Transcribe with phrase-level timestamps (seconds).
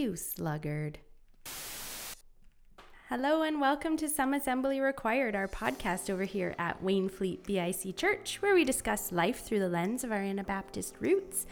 [0.00, 1.00] You sluggard.
[3.10, 8.40] Hello and welcome to Some Assembly Required, our podcast over here at Wainfleet BIC Church,
[8.40, 11.44] where we discuss life through the lens of our Anabaptist roots.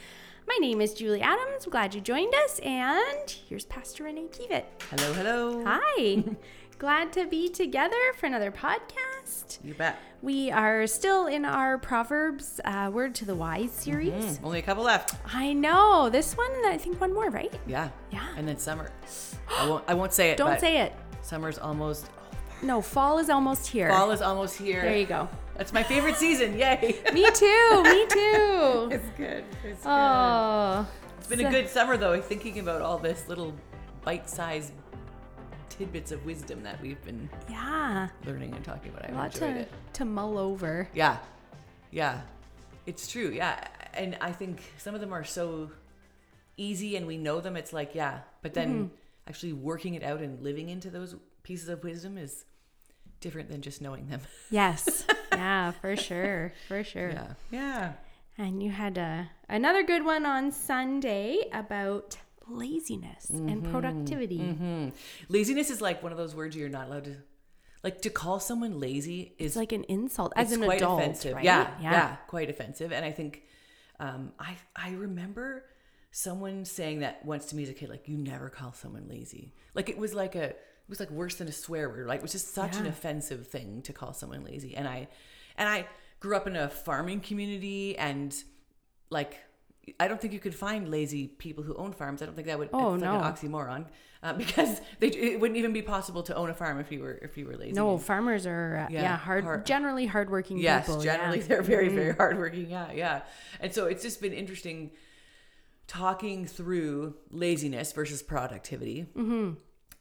[0.46, 1.66] My name is Julie Adams.
[1.66, 2.58] I'm Glad you joined us.
[2.60, 4.64] And here's Pastor Renee Kievit.
[4.88, 5.62] Hello, hello.
[5.66, 6.24] Hi.
[6.78, 9.07] Glad to be together for another podcast.
[9.62, 9.98] You bet.
[10.22, 14.12] We are still in our Proverbs uh, Word to the Wise series.
[14.38, 15.14] Mm, only a couple left.
[15.34, 16.08] I know.
[16.10, 17.52] This one, I think one more, right?
[17.66, 17.90] Yeah.
[18.10, 18.26] Yeah.
[18.36, 18.90] And then summer.
[19.50, 19.84] I won't.
[19.88, 20.36] I won't say it.
[20.36, 20.92] Don't say it.
[21.22, 22.06] Summer's almost.
[22.62, 23.88] No, fall is almost here.
[23.90, 24.82] Fall is almost here.
[24.82, 25.28] There you go.
[25.56, 26.56] That's my favorite season.
[26.58, 27.00] Yay.
[27.12, 27.82] Me too.
[27.82, 28.88] Me too.
[28.90, 29.44] it's good.
[29.64, 30.86] It's good Oh.
[31.18, 32.20] It's been a good summer though.
[32.20, 33.54] Thinking about all this little
[34.04, 34.72] bite-sized
[35.78, 38.08] tidbits of wisdom that we've been Yeah.
[38.26, 39.04] learning and talking about.
[39.04, 39.72] A I've lot enjoyed to, it.
[39.94, 40.88] to mull over.
[40.92, 41.18] Yeah.
[41.92, 42.20] Yeah.
[42.86, 43.28] It's true.
[43.30, 43.66] Yeah.
[43.94, 45.70] And I think some of them are so
[46.56, 47.56] easy and we know them.
[47.56, 48.20] It's like, yeah.
[48.42, 48.94] But then Mm-hmm.
[49.28, 52.44] actually working it out and living into those pieces of wisdom is
[53.20, 54.20] different than just knowing them.
[54.50, 55.04] Yes.
[55.32, 56.52] yeah, for sure.
[56.66, 57.10] For sure.
[57.10, 57.32] Yeah.
[57.52, 57.92] Yeah.
[58.36, 62.16] And you had a, another good one on Sunday about
[62.50, 64.38] laziness and productivity.
[64.38, 64.88] hmm
[65.28, 67.16] Laziness is like one of those words you're not allowed to,
[67.84, 71.00] like to call someone lazy is It's like an insult as it's an quite adult,
[71.00, 71.34] offensive.
[71.34, 71.44] right?
[71.44, 72.92] Yeah, yeah, quite offensive.
[72.92, 73.42] And I think
[74.00, 75.64] um, I I remember
[76.10, 79.54] someone saying that once to me as a kid, like you never call someone lazy.
[79.74, 82.06] Like it was like a it was like worse than a swear word.
[82.06, 84.74] Like it was just such an offensive thing to call someone lazy.
[84.74, 85.08] And I
[85.56, 85.86] and I
[86.20, 88.34] grew up in a farming community and
[89.10, 89.38] like
[90.00, 92.22] I don't think you could find lazy people who own farms.
[92.22, 92.70] I don't think that would.
[92.72, 93.14] Oh, it's no.
[93.18, 93.86] like an oxymoron
[94.22, 97.18] uh, because they, it wouldn't even be possible to own a farm if you were
[97.22, 97.72] if you were lazy.
[97.72, 101.00] No, farmers are uh, yeah, Yeah, hard, hard- generally hardworking Yes, people.
[101.02, 101.46] generally yeah.
[101.46, 102.68] They're very, very hardworking.
[102.70, 103.22] Yeah, yeah.
[103.60, 104.90] And so it's just been interesting
[105.86, 109.06] talking through laziness versus productivity.
[109.16, 109.52] Mm-hmm.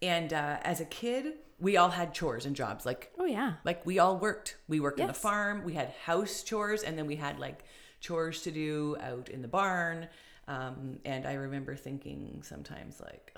[0.01, 2.85] And uh, as a kid, we all had chores and jobs.
[2.85, 3.53] Like, Oh yeah.
[3.63, 4.57] like we all worked.
[4.67, 5.63] We worked on the farm.
[5.63, 7.63] We had house chores, and then we had like
[7.99, 10.07] chores to do out in the barn.
[10.47, 13.37] Um, and I remember thinking sometimes like,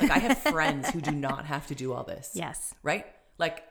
[0.00, 2.74] like I have friends who do not have to do all this Yes.
[2.82, 3.06] right?
[3.38, 3.64] Like,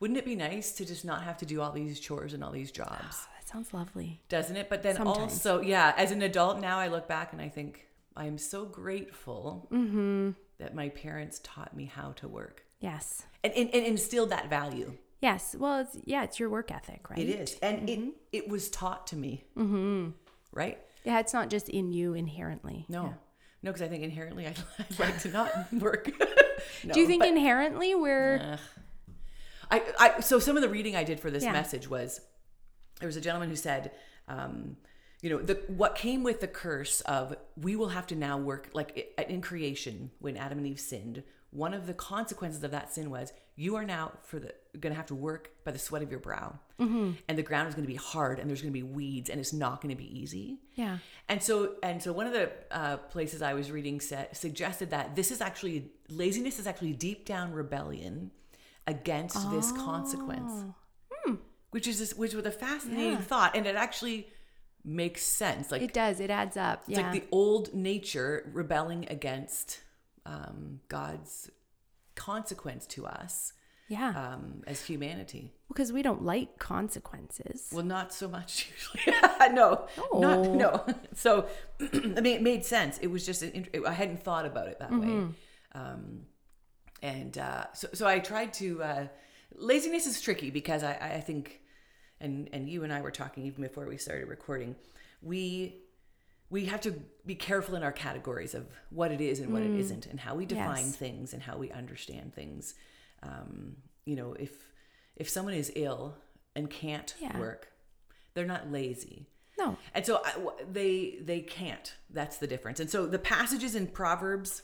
[0.00, 2.52] wouldn't it be nice to just not have to do all these chores and all
[2.52, 2.92] these jobs?
[3.02, 4.20] Oh, that sounds lovely.
[4.28, 4.68] Doesn't it?
[4.68, 5.18] But then Sometimes.
[5.32, 7.86] also, yeah, as an adult now, I look back and I think
[8.16, 10.30] I am so grateful Mm-hmm.
[10.58, 13.24] that my parents taught me how to work Yes.
[13.42, 14.92] and, and, and instilled that value.
[15.20, 15.56] Yes.
[15.58, 17.18] Well, it's yeah, it's your work ethic, right?
[17.18, 17.56] It is.
[17.60, 18.00] And it,
[18.32, 19.44] it was taught to me.
[19.56, 20.10] Mm-hmm.
[20.52, 20.78] Right?
[21.04, 22.86] Yeah, it's not just in you inherently.
[22.88, 23.04] No.
[23.04, 23.12] Yeah.
[23.62, 26.04] No, because I think inherently I'd, I'd like to not work.
[26.92, 28.58] Do you think but- inherently we're.
[29.70, 31.52] I, I so some of the reading I did for this Yeah.
[31.52, 32.20] message was
[33.00, 33.90] there was a gentleman who said,
[34.26, 34.76] um,
[35.20, 38.70] you know, the what came with the curse of we will have to now work
[38.72, 41.22] like in creation when Adam and Eve sinned.
[41.50, 44.96] One of the consequences of that sin was you are now for the going to
[44.96, 47.10] have to work by the sweat of your brow, Mm-hmm.
[47.28, 49.40] and the ground is going to be hard, and there's going to be weeds, and
[49.40, 50.60] it's not going to be easy.
[50.76, 50.98] yeah.
[51.28, 55.16] And so, and so, one of the uh, places I was reading said, suggested that
[55.16, 58.30] this is actually laziness is actually deep down rebellion
[58.86, 60.52] against this consequence,
[61.72, 63.18] which is this, which was a fascinating Yeah.
[63.20, 64.28] thought, and it actually
[64.84, 65.70] makes sense.
[65.72, 66.20] Like It does.
[66.20, 66.84] It adds up.
[66.86, 67.10] it's Yeah.
[67.10, 69.80] like the old nature rebelling against
[70.24, 71.50] um, God's
[72.18, 73.52] consequence to us
[73.88, 74.10] yeah.
[74.34, 75.52] um, as humanity.
[75.68, 77.70] because we don't like consequences.
[77.72, 79.18] Well, not so much usually.
[79.52, 80.84] no, no not No.
[81.14, 81.46] So,
[81.80, 82.98] I mean, it made sense.
[82.98, 85.26] It was just an, I hadn't thought about it that Mm-hmm.
[85.26, 85.34] way.
[85.74, 86.04] Um,
[87.02, 88.82] and uh, so, so I tried to.
[88.82, 89.06] Uh,
[89.54, 91.60] laziness is tricky because I, I think,
[92.20, 94.74] and and you and I were talking even before we started recording.
[95.22, 95.82] We
[96.50, 96.92] we have to
[97.26, 100.34] be careful in our categories of what it is and what it isn't, and how
[100.34, 100.86] we define Mm.
[100.86, 100.96] Yes.
[100.96, 102.74] things and how we understand things.
[103.22, 104.52] Um, you know, if
[105.16, 106.16] if someone is ill
[106.54, 107.38] and can't Yeah.
[107.38, 107.72] work,
[108.34, 109.26] they're not lazy.
[109.58, 109.76] No.
[109.92, 110.32] And so I,
[110.70, 111.94] they they can't.
[112.08, 112.78] That's the difference.
[112.80, 114.62] And so the passages in Proverbs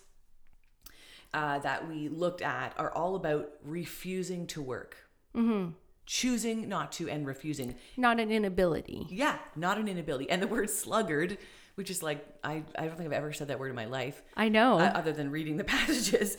[1.34, 4.96] uh, that we looked at are all about refusing to work,
[5.34, 5.72] mm-hmm.
[6.06, 7.74] choosing not to, and refusing.
[7.96, 9.06] Not an inability.
[9.10, 10.30] Yeah, not an inability.
[10.30, 11.36] And the word sluggard,
[11.74, 14.22] which is like I I don't think I've ever said that word in my life
[14.36, 14.78] I know.
[14.78, 16.36] uh, other than reading the passages,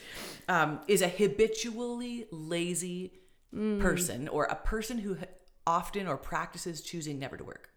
[0.47, 3.13] um, is a habitually lazy
[3.79, 5.17] person or a person who
[5.65, 7.69] often or practices choosing never to work.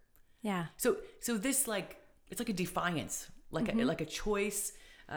[0.43, 0.67] yeah.
[0.77, 1.97] So so this like
[2.31, 4.73] it's like a defiance, like a, like a choice
[5.11, 5.15] uh,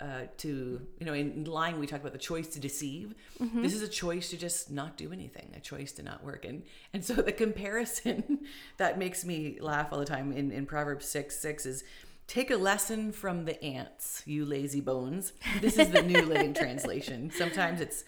[0.00, 3.14] uh, to you know in lying we talk about the choice to deceive.
[3.54, 6.62] This is a choice to just not do anything, a choice to not work, and
[6.92, 8.40] and so the comparison
[8.76, 11.84] that makes me laugh all the time in in Proverbs six six is
[12.26, 15.32] Take a lesson from the ants, you lazy bones.
[15.60, 17.28] This is the New Living Translation.
[17.34, 18.04] Sometimes it's,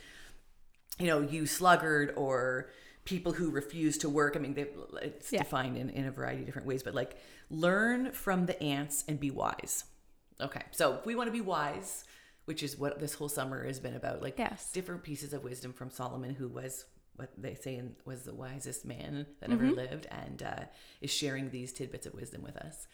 [1.00, 2.70] you know, you sluggard or
[3.04, 4.36] people who refuse to work.
[4.36, 4.66] I mean, they,
[5.02, 5.42] it's Yeah.
[5.42, 7.16] defined in, in a variety of different ways, but like
[7.50, 9.86] learn from the ants and be wise.
[10.42, 12.04] Okay, so if we want to be wise,
[12.46, 14.70] which is what this whole summer has been about, like Yes.
[14.72, 16.84] different pieces of wisdom from Solomon, who was
[17.16, 19.74] what they say in- was the wisest man that ever Mm-hmm.
[19.74, 20.64] lived, and uh,
[21.00, 22.86] is sharing these tidbits of wisdom with us,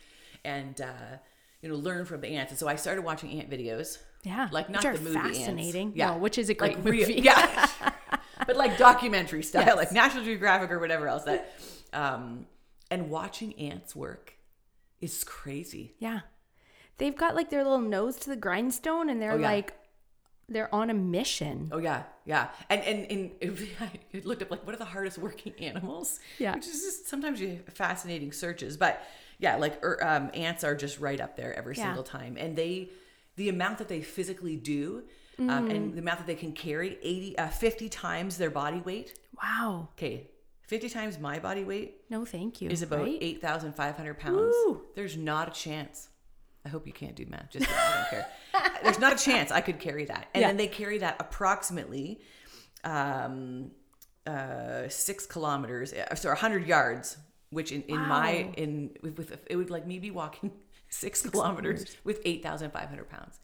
[0.45, 1.17] and uh,
[1.63, 2.53] you know, learn from the ants.
[2.53, 4.49] And so I started watching ant videos, Yeah.
[4.53, 5.39] like not the movie Antz.
[5.39, 5.93] fascinating.
[5.95, 6.11] Yeah.
[6.11, 7.05] No, which is a great like movie.
[7.05, 7.69] real, yeah,
[8.47, 9.77] but like documentary style, Yes.
[9.77, 11.25] like National Geographic or whatever else.
[11.25, 11.53] That,
[11.93, 12.47] um,
[12.91, 14.35] and watching ants work
[15.01, 15.95] is crazy.
[15.99, 16.21] Yeah.
[16.99, 19.47] They've got like their little nose to the grindstone and they're Oh, yeah.
[19.51, 19.75] like
[20.49, 21.69] they're on a mission.
[21.73, 23.07] Oh yeah, yeah, and and
[23.43, 23.91] and I
[24.25, 26.21] looked up like what are the hardest working animals?
[26.39, 26.55] Yeah.
[26.55, 29.03] which is just sometimes you fascinating searches, but
[29.39, 31.85] yeah, like er, um, ants are just right up there every Yeah.
[31.85, 32.91] single time, and they
[33.37, 35.05] the amount that they physically do,
[35.39, 35.71] um, Mm.
[35.71, 39.17] and the amount that they can carry 80, uh, 50 times their body weight.
[39.41, 39.91] Wow.
[39.93, 40.31] Okay,
[40.63, 42.69] fifty times my body weight No, thank you.
[42.71, 43.19] is about right?
[43.21, 44.55] eight thousand five hundred pounds.
[44.67, 44.83] Woo.
[44.97, 46.09] There's not a chance.
[46.69, 47.49] I hope you can't do math.
[47.51, 48.27] Just I don't care.
[48.83, 50.29] There's not a chance I could carry that.
[50.35, 50.49] And Yeah.
[50.49, 52.21] then they carry that approximately
[52.85, 53.71] um,
[54.27, 57.17] uh, six kilometers, uh, so 100 yards,
[57.51, 60.53] which in, in my in with, with it would like me be walking
[60.91, 63.41] six, kilometers with 8,500 pounds.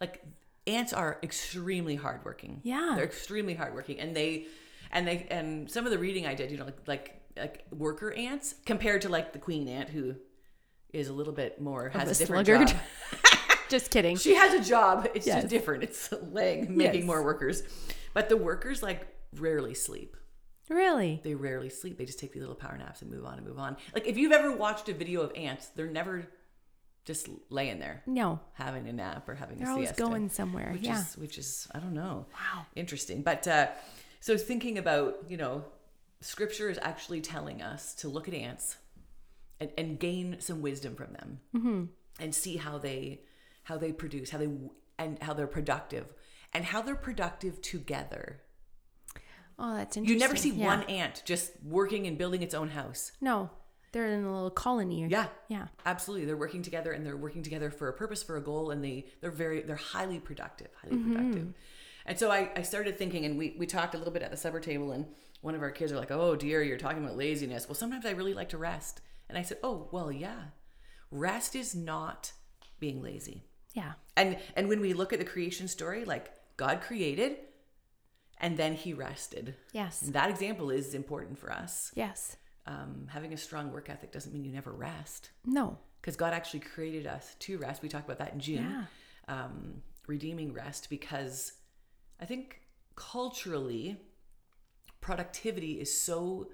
[0.00, 0.22] Like
[0.66, 2.60] ants are extremely hardworking.
[2.62, 2.92] Yeah.
[2.94, 4.46] they're extremely hardworking, and they
[4.92, 8.12] and they and some of the reading I did, you know, like like, like worker
[8.12, 10.16] ants compared to like the queen ant who
[10.92, 12.68] is a little bit more has a a, different sluggard.
[12.68, 12.78] job.
[13.68, 14.16] Just kidding.
[14.16, 15.08] She has a job.
[15.14, 15.42] It's Yes.
[15.42, 15.84] just different.
[15.84, 17.06] It's laying, making Yes.
[17.06, 17.62] more workers.
[18.14, 19.06] But the workers like
[19.36, 20.16] rarely sleep.
[20.68, 21.20] Really?
[21.22, 21.96] They rarely sleep.
[21.96, 23.76] They just take these little power naps and move on and move on.
[23.94, 26.26] Like if you've ever watched a video of ants, they're never
[27.04, 28.40] just laying there No.
[28.54, 30.02] having a nap or having They're a always siesta.
[30.02, 30.70] going somewhere.
[30.72, 31.00] Which yeah.
[31.00, 32.26] is which is I don't know.
[32.34, 32.66] Wow.
[32.74, 33.22] Interesting.
[33.22, 33.68] But uh
[34.20, 35.64] so thinking about, you know,
[36.20, 38.76] scripture is actually telling us to look at ants
[39.60, 41.84] and, and gain some wisdom from them Mm-hmm.
[42.18, 43.20] and see how they
[43.64, 44.48] how they produce how they
[44.98, 46.06] and how they're productive
[46.52, 48.40] and how they're productive together
[49.62, 50.66] Oh, that's interesting you never see Yeah.
[50.66, 53.50] one ant just working and building its own house No.
[53.92, 55.06] They're in a little colony.
[55.08, 55.66] yeah Yeah.
[55.84, 58.82] absolutely they're working together and they're working together for a purpose for a goal and
[58.82, 61.12] they they're very they're highly productive highly Mm-hmm.
[61.14, 61.54] productive
[62.06, 64.36] and so I, I started thinking and we we talked a little bit at the
[64.36, 65.06] supper table and
[65.42, 68.10] one of our kids are like oh dear you're talking about laziness well sometimes i
[68.12, 70.42] really like to rest and i said oh well yeah
[71.10, 72.32] rest is not
[72.78, 73.42] being lazy
[73.74, 73.92] Yeah.
[74.16, 77.36] and and when we look at the creation story like god created
[78.38, 80.02] and then he rested Yes.
[80.02, 82.36] and that example is important for us Yes.
[82.66, 85.78] um, having a strong work ethic doesn't mean you never rest No.
[86.00, 87.82] because God actually created us to rest.
[87.82, 88.84] We talked about that in June, Yeah.
[89.44, 91.52] um, redeeming rest because
[92.18, 92.60] I think
[92.96, 93.98] culturally,
[95.00, 96.48] productivity is so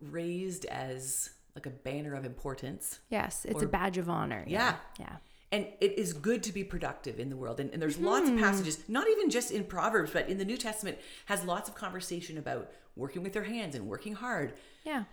[0.00, 3.00] raised as like a banner of importance.
[3.10, 3.44] Yes.
[3.44, 4.44] It's Or- a badge of honor.
[4.46, 4.76] Yeah.
[4.98, 5.16] Yeah.
[5.52, 7.60] And it is good to be productive in the world.
[7.60, 8.06] And, and there's hmm.
[8.06, 11.68] lots of passages, not even just in Proverbs, but in the New Testament, has lots
[11.68, 14.54] of conversation about working with their hands and working hard.
[14.84, 15.04] Yeah.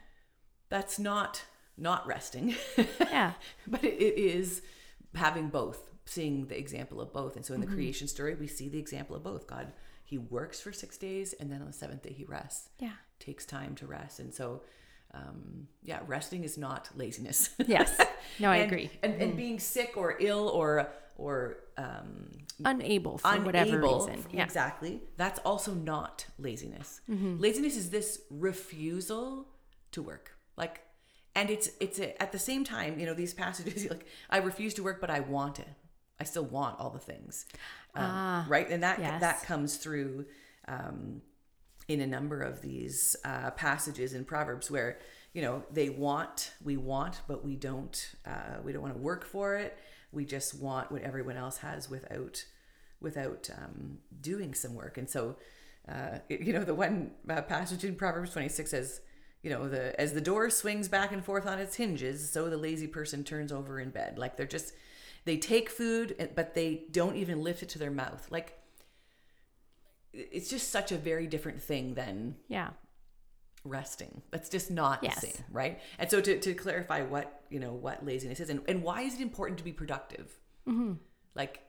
[0.70, 1.44] That's not
[1.78, 2.56] not resting.
[3.00, 3.34] Yeah.
[3.68, 4.62] but it, it is
[5.16, 7.76] having both seeing the example of both and so in the mm-hmm.
[7.76, 9.72] creation story we see the example of both god
[10.12, 12.98] he works for six days and then on the seventh day he rests Yeah.
[13.28, 14.46] takes time to rest and so
[15.20, 17.40] um, yeah resting is not laziness
[17.78, 17.90] Yes.
[18.44, 18.88] No, I And- agree.
[19.04, 20.72] and, and being sick or ill or
[21.18, 21.36] or
[21.86, 22.30] um,
[22.64, 24.18] Unable for unable whatever reason.
[24.32, 24.44] Yeah.
[24.44, 27.38] exactly that's also not laziness Mm-hmm.
[27.46, 29.48] laziness is this refusal
[29.96, 30.26] to work
[30.58, 30.76] like
[31.36, 34.74] and it's it's a, at the same time you know these passages like i refuse
[34.76, 35.68] to work but i want it
[36.22, 37.46] i still want all the things.
[37.96, 38.70] Um, Ah, right?
[38.70, 39.20] And that yes.
[39.22, 40.26] that comes through
[40.68, 41.22] um,
[41.88, 45.00] in a number of these uh, passages in proverbs where
[45.34, 49.26] you know they want we want but we don't uh, we don't want to work
[49.26, 49.78] for it.
[50.12, 52.46] We just want what everyone else has without
[53.02, 54.98] without um, doing some work.
[54.98, 55.36] And so
[55.90, 59.02] uh, you know the one uh, passage in proverbs 26 says
[59.44, 62.58] you know the as the door swings back and forth on its hinges so the
[62.58, 64.18] lazy person turns over in bed.
[64.20, 64.74] Like they're just
[65.26, 68.28] they take food eh, but they don't even lift it to their mouth.
[68.32, 68.58] Like
[70.14, 72.72] it's just such a very different thing than Yeah.
[73.64, 74.22] resting.
[74.32, 75.22] That's just not Yes.
[75.22, 75.80] the same right?
[76.00, 79.16] And so to, to clarify what you know what laziness is and, and why is
[79.16, 80.38] it important to be productive?
[81.36, 81.62] Like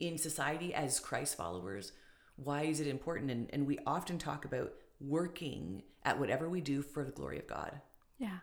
[0.00, 1.92] in society as christ followers
[2.36, 3.32] why is it important?
[3.32, 7.46] And, and we often talk about working at whatever we do for the glory of
[7.48, 7.80] god.
[8.18, 8.38] Yeah.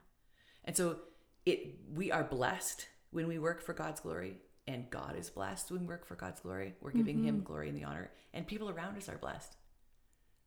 [0.65, 0.97] and so
[1.45, 5.81] it we are blessed when we work for God's glory, and God is blessed when
[5.81, 6.73] we work for God's glory.
[6.81, 7.43] We're giving Him mm-hmm.
[7.43, 9.55] glory and the honor, and people around us are blessed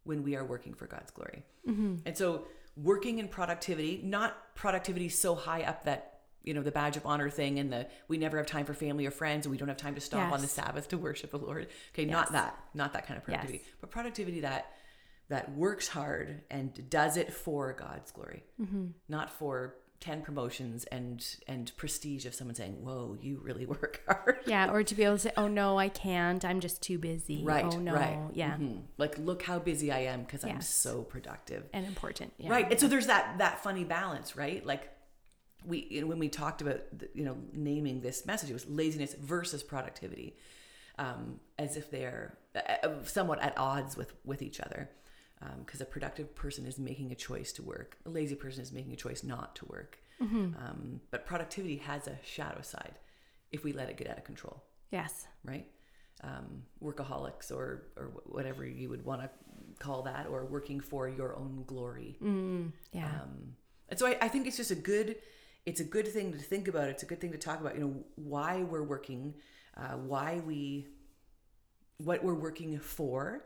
[0.04, 1.44] when we are working for God's glory.
[1.68, 1.96] Mm-hmm.
[2.06, 2.46] And so,
[2.76, 7.30] working in productivity, not productivity so high up that you know the badge of honor
[7.30, 9.76] thing and the we never have time for family or friends and we don't have
[9.76, 11.68] time to stop on the Sabbath to worship the Lord.
[11.92, 12.12] Okay, Yes.
[12.12, 13.74] not that, not that kind of productivity, Yes.
[13.80, 14.72] but productivity that
[15.28, 18.86] that works hard and does it for God's glory, mm-hmm.
[19.08, 24.38] not for ten promotions and and prestige of someone saying, "Whoa, you really work hard."
[24.46, 26.44] Yeah, or to be able to say, "Oh no, I can't.
[26.44, 27.92] I'm just too busy." Right, Oh no.
[27.94, 28.18] right.
[28.32, 28.56] Yeah.
[28.56, 28.82] Mhm.
[28.96, 31.64] Like, look how busy I am because I'm so productive.
[31.72, 32.32] And important.
[32.38, 32.50] Yeah.
[32.50, 32.70] Right.
[32.70, 34.64] And so there's that that funny balance, right?
[34.64, 34.88] Like
[35.64, 38.66] we you know, when we talked about the- you know naming this message, it was
[38.68, 40.36] laziness versus productivity,
[40.98, 44.88] um, as if they're uh, somewhat at odds with with each other.
[45.64, 48.92] Because a productive person is making a choice to work, a lazy person is making
[48.92, 49.98] a choice not to work.
[50.20, 52.98] Um, but productivity has a shadow side
[53.52, 55.28] if we let it get out of control Yes.
[55.44, 55.66] right?
[56.24, 59.30] Um, workaholics or or whatever you would want to
[59.78, 62.16] call that, or working for your own glory.
[62.92, 63.04] Yeah.
[63.06, 63.54] Um,
[63.88, 65.16] and so I, I think it's just a good,
[65.64, 66.88] it's a good thing to think about.
[66.88, 67.76] It's a good thing to talk about.
[67.76, 69.34] You know why we're working,
[69.76, 70.88] uh, why we,
[71.98, 73.44] what we're working for,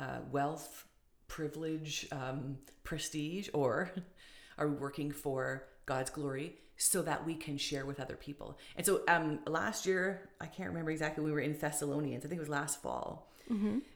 [0.00, 0.86] uh, wealth,
[1.28, 3.90] privilege, um, prestige, or
[4.58, 8.58] are we working for God's glory so that we can share with other people?
[8.76, 12.38] And so um, last year, I can't remember exactly, we were in Thessalonians, I think
[12.38, 13.30] it was last fall,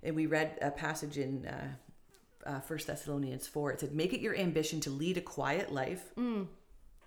[0.03, 1.69] and we read a passage in uh,
[2.47, 3.73] uh, 1 Thessalonians 4.
[3.73, 6.13] It said, Make it your ambition to lead a quiet life.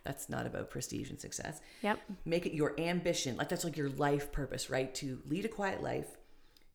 [0.04, 1.60] That's not about prestige and success.
[1.84, 2.00] Yep.
[2.24, 3.36] Make it your ambition.
[3.36, 4.96] Like that's like your life purpose, right?
[4.96, 6.08] To lead a quiet life.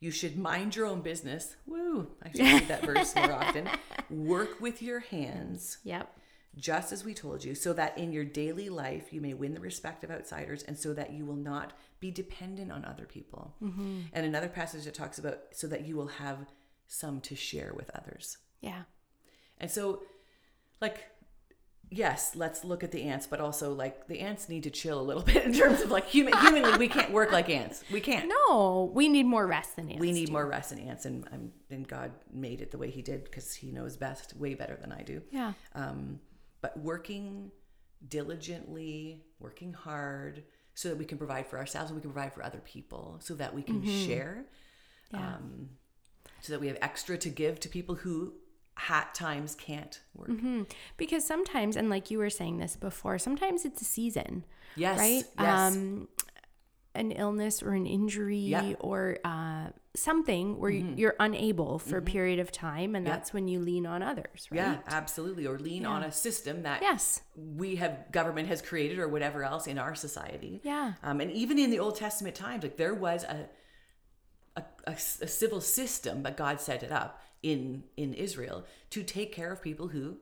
[0.02, 1.54] You should mind your own business.
[1.64, 2.08] Woo!
[2.24, 3.68] I should read that verse more often.
[4.10, 6.18] Work with your hands, Yep.
[6.56, 9.60] just as we told you, so that in your daily life you may win the
[9.60, 13.54] respect of outsiders and so that you will not be dependent on other people.
[13.62, 14.00] Mm-hmm.
[14.12, 16.46] And another passage that talks about so that you will have
[16.88, 18.38] some to share with others.
[18.60, 18.82] Yeah.
[19.58, 20.02] And so,
[20.80, 21.04] like,
[21.92, 25.02] yes, let's look at the ants, but also like the ants need to chill a
[25.02, 27.84] little bit in terms of like human humanly, we can't work like ants.
[27.92, 28.28] We can't.
[28.48, 30.00] No, we need more rest than ants.
[30.00, 30.32] we need do.
[30.32, 33.54] more rest than ants, and um, and God made it the way He did because
[33.54, 35.22] He knows best, way better than I do.
[35.30, 35.52] Yeah.
[35.74, 36.20] Um,
[36.60, 37.50] but working
[38.08, 40.44] diligently, working hard,
[40.74, 43.34] so that we can provide for ourselves and we can provide for other people, so
[43.34, 44.46] that we can share,
[45.12, 45.34] Yeah.
[45.36, 45.70] um,
[46.40, 48.34] so that we have extra to give to people who
[48.90, 50.30] at times can't work.
[50.96, 54.44] Because sometimes, and like you were saying this before, sometimes it's a season,
[54.76, 54.98] Yes.
[54.98, 55.24] right?
[55.38, 55.76] Yes.
[55.76, 56.08] Um,
[56.94, 58.62] an illness or an injury Yeah.
[58.62, 58.86] Mm-hmm.
[58.86, 63.12] or uh, something where you you're unable for a period of time, and Yeah.
[63.14, 64.56] that's when you lean on others, right?
[64.58, 65.46] Yeah, absolutely.
[65.46, 67.22] Or lean on a system that Yes.
[67.34, 70.60] we have government has created or whatever else in our society.
[70.64, 70.94] Yeah.
[71.02, 73.48] Um, and even in the Old Testament times, like there was a
[74.54, 79.52] a a civil system, but God set it up in in Israel to take care
[79.52, 80.16] of people who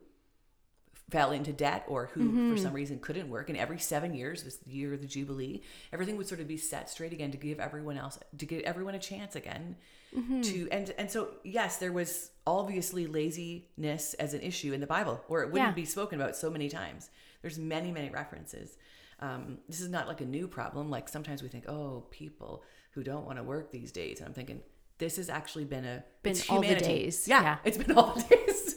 [1.09, 2.51] fell into debt or who Mm-hmm.
[2.51, 5.61] for some reason couldn't work and every seven years this year of the jubilee
[5.91, 8.95] everything would sort of be set straight again to give everyone else to give everyone
[8.95, 9.75] a chance again
[10.17, 10.41] Mm-hmm.
[10.41, 15.21] to and and so yes there was obviously laziness as an issue in the bible
[15.29, 15.73] or it wouldn't Yeah.
[15.73, 17.09] be spoken about so many times
[17.41, 18.77] there's many many references
[19.21, 23.03] um, this is not like a new problem like sometimes we think oh people who
[23.03, 24.61] don't want to work these days and i'm thinking
[25.01, 27.27] this has actually been a Been it's all the days.
[27.27, 27.57] yeah, Yeah.
[27.67, 28.75] it's been all the days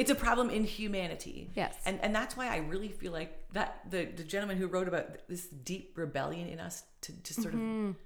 [0.00, 1.74] it's a problem in humanity Yes.
[1.84, 5.06] and and that's why i really feel like that the the gentleman who wrote about
[5.28, 7.88] this deep rebellion in us to to sort Mm-hmm.
[7.90, 7.96] of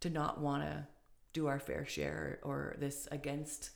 [0.00, 0.86] to not want to
[1.32, 3.70] do our fair share or this against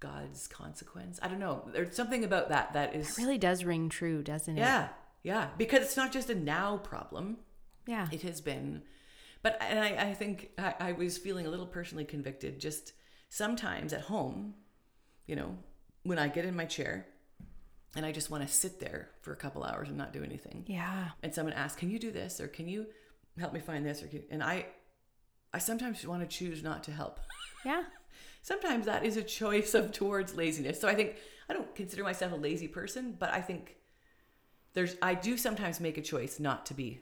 [0.00, 3.88] god's consequence i don't know there's something about that that is It really does ring
[3.90, 4.60] true, doesn't it?
[4.60, 4.88] yeah
[5.22, 7.26] yeah because it's not just a now problem
[7.86, 8.06] Yeah.
[8.10, 8.82] it has been
[9.42, 12.92] but and i, I think I, I was feeling a little personally convicted just
[13.28, 14.54] sometimes at home
[15.26, 15.56] you know
[16.02, 17.06] when i get in my chair
[17.96, 20.64] and i just want to sit there for a couple hours and not do anything.
[20.66, 21.10] Yeah.
[21.22, 22.40] and someone asks can you do this?
[22.40, 22.86] Or can you
[23.38, 24.02] help me find this?
[24.02, 24.66] Or can, and i
[25.52, 27.20] i sometimes want to choose not to help.
[27.64, 27.84] Yeah.
[28.42, 30.80] sometimes that is a choice of towards laziness.
[30.80, 31.16] So i think
[31.48, 33.76] i don't consider myself a lazy person but i think
[34.74, 37.00] there's i do sometimes make a choice not to be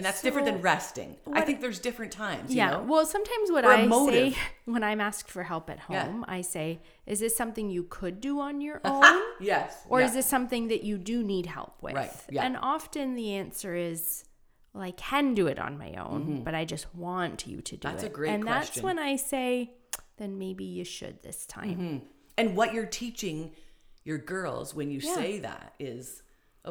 [0.00, 2.70] and that's different than resting i think there's different times you yeah.
[2.70, 6.04] know Well, sometimes what Or I say when I'm asked for help at Yeah.
[6.06, 6.66] home, I say,
[7.12, 10.06] "Is this something you could do on your own?" yes Or yeah.
[10.06, 11.94] is this something that you do need help with?
[11.94, 12.44] Right, yeah.
[12.46, 14.24] And often the answer is,
[14.72, 17.86] well, I can do it on my own, but I just want you to do
[17.88, 17.96] Mm-hmm.
[17.96, 18.12] That's it.
[18.12, 19.72] a great and that's when I say,
[20.20, 22.02] then maybe you should this time.
[22.38, 23.38] and what you're teaching
[24.04, 25.14] your girls when you Yeah.
[25.20, 26.22] say that is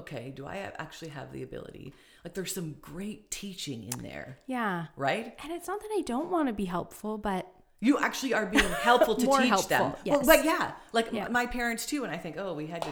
[0.02, 1.94] okay, do I actually have the ability?
[2.24, 4.88] Like, there's some great teaching in there, Yeah.
[4.96, 5.38] right?
[5.44, 7.50] And it's not that I don't want to be helpful, but
[7.80, 9.96] You actually are being helpful to teach helpful, them.
[10.04, 10.18] yes.
[10.18, 11.28] Well, but yeah, like Yeah.
[11.30, 12.04] my parents too.
[12.04, 12.92] And I think, oh, we had to,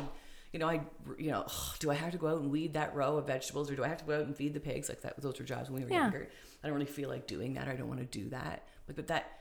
[0.54, 0.80] you know, I,
[1.18, 1.46] you know,
[1.80, 3.90] do I have to go out and weed that row of vegetables, or do I
[3.90, 4.88] have to go out and feed the pigs?
[4.88, 6.04] Like that, those were jobs when we were Yeah.
[6.04, 6.30] younger.
[6.64, 7.68] I don't really feel like doing that.
[7.68, 8.64] Or I don't want to do that.
[8.88, 9.40] Like, but that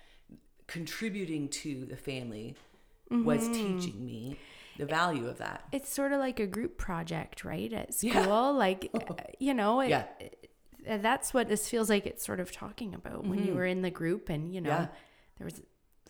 [0.66, 2.56] contributing to the family
[3.10, 3.52] was Mm-hmm.
[3.78, 4.36] teaching me
[4.78, 5.64] the value of that.
[5.72, 7.72] it's sort of like a group project, right?
[7.72, 8.26] At school, Yeah.
[8.48, 8.90] like
[9.40, 10.04] you know, it, Yeah.
[10.88, 12.06] uh, that's what this feels like.
[12.06, 14.82] It's sort of talking about when you were in the group, and you know, Mm-hmm.
[14.82, 14.88] Yeah.
[15.38, 15.62] there was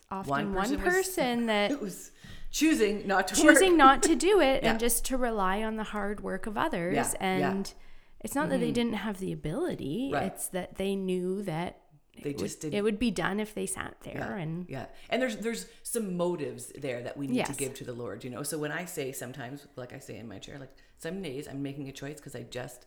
[0.09, 2.11] often One one person person, was- that was
[2.51, 3.77] choosing not to choosing work.
[3.77, 4.71] not to do it Yeah.
[4.71, 6.95] and just to rely on the hard work of others.
[6.95, 7.51] Yeah, yeah.
[7.51, 7.73] And
[8.21, 10.23] it's not that they didn't have the ability; Right.
[10.27, 11.81] it's that they knew that
[12.23, 12.79] They it just would, didn't.
[12.79, 14.15] it would be done if they sat there.
[14.17, 17.83] yeah, And yeah and there's there's some motives there that we need to give to
[17.83, 20.57] the lord you know so when i say sometimes like i say in my chair
[20.59, 22.85] like some days i'm making a choice because i just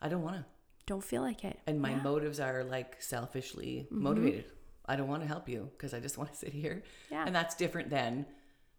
[0.00, 0.44] i don't want to
[0.86, 1.58] don't feel like it.
[1.66, 1.96] and my Yeah.
[1.96, 2.04] Mm-hmm.
[2.08, 4.46] motives are like selfishly motivated
[4.86, 7.24] i don't want to help you because i just want to sit here Yeah.
[7.26, 8.26] and that's different than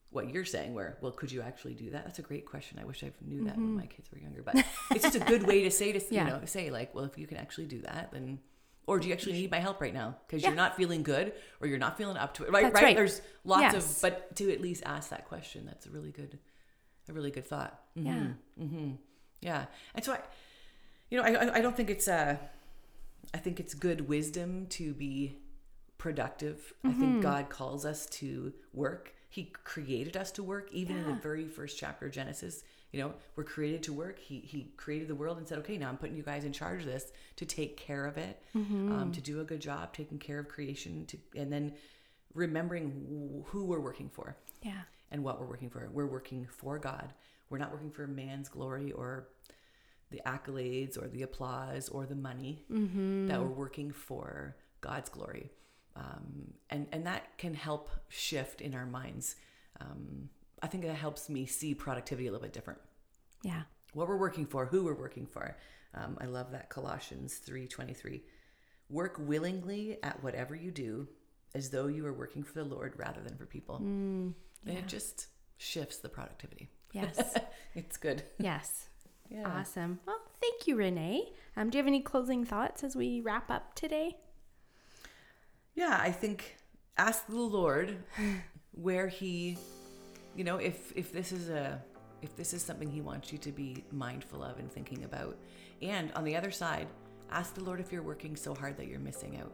[0.10, 2.86] what you're saying where well could you actually do that that's a great question i
[2.86, 4.56] wish i knew that when my kids were younger but
[4.92, 6.14] it's just a good way to say to Mm-hmm.
[6.18, 6.26] Yeah.
[6.26, 8.40] you know say like well if you can actually do that then
[8.86, 10.50] or do you actually need my help right now because Yeah.
[10.50, 12.74] you're not feeling good or you're not feeling up to it right right?
[12.74, 12.96] right.
[12.96, 13.96] there's lots Yes.
[13.96, 16.38] of but to at least ask that question that's a really good
[17.10, 18.06] a really good thought Mhm.
[18.06, 18.64] Yeah.
[18.64, 18.92] Mm-hmm.
[19.42, 19.66] Yeah.
[19.96, 20.20] And so I,
[21.10, 22.38] you know, I, I- don't think it's, uh,
[23.34, 25.38] I think it's good wisdom to be
[25.98, 26.74] productive.
[26.84, 29.14] I think God calls us to work.
[29.30, 32.64] He created us to work, even in the very first chapter of Genesis.
[32.94, 34.20] You know, we're created to work.
[34.20, 36.82] He He created the world and said, "Okay, now I'm putting you guys in charge
[36.82, 40.40] of this to take care of it, um, to do a good job, taking care
[40.40, 41.74] of creation, to and then
[42.36, 44.84] remembering who we're working for Yeah.
[45.12, 45.88] and what we're working for.
[45.92, 47.14] We're working for God.
[47.50, 49.28] We're not working for man's glory or
[50.12, 52.66] the accolades or the applause or the money.
[53.28, 55.52] That we're working for God's glory,
[55.96, 59.36] um, and and that can help shift in our minds.
[59.82, 60.30] Um,
[60.64, 62.80] I think that helps me see productivity a little bit different.
[63.44, 63.64] Yeah.
[63.94, 65.56] What we're working for, who we're working for.
[65.94, 68.24] Um, I love that Colossians three twenty three.
[68.90, 71.08] Work willingly at whatever you do,
[71.54, 73.76] as though you are working for the Lord rather than for people.
[73.78, 74.34] And
[74.66, 76.70] it just shifts the productivity.
[76.94, 77.36] Yes.
[77.76, 78.22] It's good.
[78.38, 78.88] yes.
[79.30, 79.48] Yeah.
[79.48, 80.00] Awesome.
[80.06, 81.32] Well, thank you, Renee.
[81.58, 84.18] Um, do you have any closing thoughts as we wrap up today?
[85.74, 86.56] Yeah, I think
[86.98, 87.98] ask the Lord
[88.74, 89.58] where he
[90.36, 91.82] you know, if if this is a
[92.22, 95.36] if this is something he wants you to be mindful of and thinking about.
[95.82, 96.88] And on the other side,
[97.32, 99.52] ask the Lord if you're working so hard that you're missing out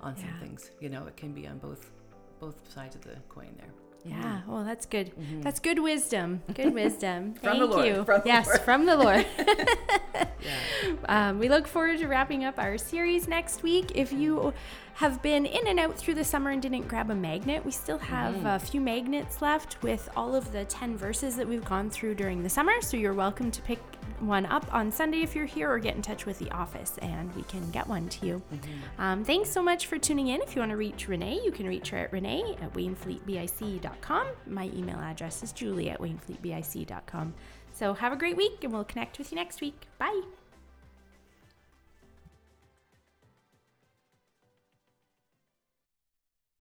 [0.00, 0.38] on some Mm, yeah.
[0.40, 0.70] things.
[0.80, 1.90] You know, it can be on both
[2.38, 3.72] both sides of the coin there.
[4.04, 4.40] Yeah.
[4.46, 5.12] Well, that's good.
[5.42, 6.42] That's good wisdom.
[6.54, 7.34] Good wisdom.
[7.34, 7.38] Mm-hmm.
[7.44, 8.04] From the Thank you.
[8.04, 8.60] From the yes, Lord.
[8.62, 9.26] from the Lord.
[10.42, 11.28] Yeah.
[11.28, 13.92] Um, we look forward to wrapping up our series next week.
[13.94, 14.54] If you
[14.94, 17.98] have been in and out through the summer and didn't grab a magnet, we still
[17.98, 18.46] have Mm-hmm.
[18.46, 22.42] a few magnets left with all of the 10 verses that we've gone through during
[22.42, 22.80] the summer.
[22.80, 23.78] So you're welcome to pick
[24.20, 27.34] one up on Sunday if you're here or get in touch with the office and
[27.34, 28.42] we can get one to you.
[28.52, 29.02] Mm-hmm.
[29.02, 30.40] Um, thanks so much for tuning in.
[30.42, 34.26] If you want to reach Renee, you can reach her at renee at wainfleetbic.com.
[34.46, 37.34] My email address is julie at wainfleetbic.com.
[37.72, 39.86] So have a great week and we'll connect with you next week.
[39.98, 40.22] Bye.